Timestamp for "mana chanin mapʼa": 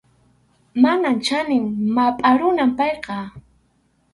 0.83-2.29